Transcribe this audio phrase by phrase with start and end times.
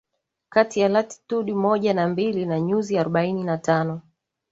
[0.49, 4.01] kati ya Latitude moja na mbili na nyuzi arobaini na tano